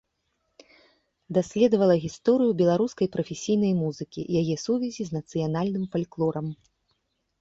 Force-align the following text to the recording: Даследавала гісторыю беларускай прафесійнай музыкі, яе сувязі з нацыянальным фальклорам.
Даследавала 1.37 1.95
гісторыю 2.07 2.55
беларускай 2.63 3.07
прафесійнай 3.17 3.73
музыкі, 3.83 4.21
яе 4.41 4.55
сувязі 4.65 5.01
з 5.11 5.19
нацыянальным 5.21 5.85
фальклорам. 5.97 6.47